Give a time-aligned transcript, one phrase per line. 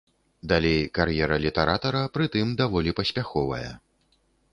[0.51, 3.69] Далей кар'ера літаратара, прытым даволі паспяховая.